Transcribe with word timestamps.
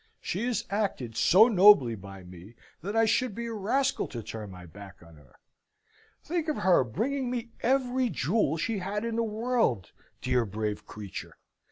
She 0.19 0.47
has 0.47 0.65
acted 0.71 1.15
so 1.15 1.47
nobly 1.47 1.93
by 1.93 2.23
me, 2.23 2.55
that 2.81 2.95
I 2.95 3.05
should 3.05 3.35
be 3.35 3.45
a 3.45 3.53
rascal 3.53 4.07
to 4.07 4.23
turn 4.23 4.49
my 4.49 4.65
back 4.65 5.03
on 5.03 5.15
her. 5.17 5.35
Think 6.23 6.47
of 6.47 6.57
her 6.65 6.83
bringing 6.83 7.29
me 7.29 7.51
every 7.61 8.09
jewel 8.09 8.57
she 8.57 8.79
had 8.79 9.05
in 9.05 9.15
the 9.15 9.21
world, 9.23 9.91
dear 10.19 10.43
brave 10.43 10.87
creature! 10.87 11.37